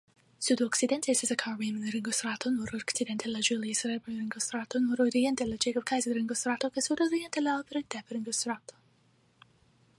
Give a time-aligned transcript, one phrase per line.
[0.43, 8.81] Sudokcidente estas la Karl-Reimann-ringostrato, nordokcidente la Julius-Leber-ringostrato, nordoriente la Jakob-Kaiser-ringostrato kaj sudoriente la Alfred-Delp-ringostrato.